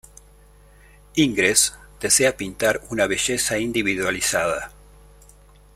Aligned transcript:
Ingres 1.13 1.77
desea 1.99 2.35
pintar 2.35 2.81
una 2.89 3.05
belleza 3.05 3.59
individualizada. 3.59 4.71